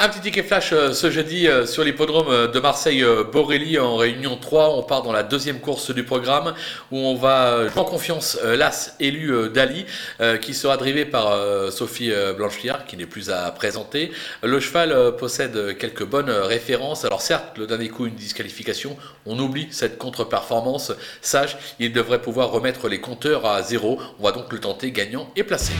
[0.00, 4.36] Un petit ticket flash euh, ce jeudi euh, sur l'hippodrome euh, de Marseille-Borelli en réunion
[4.36, 4.76] 3.
[4.76, 6.54] On part dans la deuxième course du programme
[6.92, 9.86] où on va jouer en confiance l'As élu d'Ali
[10.40, 11.36] qui sera drivé par
[11.72, 14.12] Sophie Blancheliard qui n'est plus à présenter.
[14.42, 17.04] Le cheval possède quelques bonnes références.
[17.04, 18.96] Alors certes, le dernier coup, une disqualification.
[19.26, 20.92] On oublie cette contre-performance.
[21.22, 24.00] Sage, il devrait pouvoir remettre les compteurs à zéro.
[24.20, 25.72] On va donc le tenter gagnant et placé.